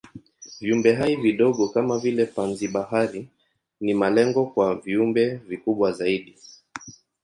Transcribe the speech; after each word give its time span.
Viumbehai 0.61 1.15
vidogo 1.15 1.67
kama 1.69 1.99
vile 1.99 2.25
panzi-bahari 2.25 3.27
ni 3.81 3.93
malengo 3.93 4.45
kwa 4.45 4.75
viumbe 4.75 5.35
vikubwa 5.35 5.91
zaidi. 5.91 6.35